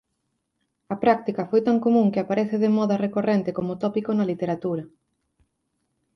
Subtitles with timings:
[0.93, 4.83] A práctica foi tan común que aparece de moda recorrente como tópico na literatura.